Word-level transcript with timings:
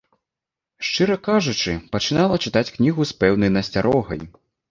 Шчыра 0.87 1.17
кажучы, 1.27 1.75
пачынала 1.93 2.35
чытаць 2.47 2.65
кнігу 2.75 3.01
з 3.09 3.17
пэўнай 3.25 3.55
насцярогай. 3.59 4.21